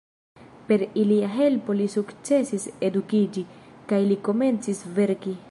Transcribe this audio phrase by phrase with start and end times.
[0.69, 3.45] Per ilia helpo li sukcesis edukiĝi,
[3.93, 5.39] kaj li komencis verki.